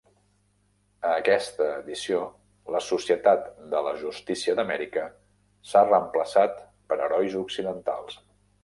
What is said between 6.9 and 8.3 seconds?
herois occidentals.